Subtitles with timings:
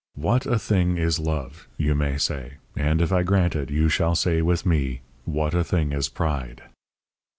[0.15, 2.53] "What a thing is love!" you may say.
[2.75, 6.63] And if I grant it, you shall say, with me: "What a thing is pride!"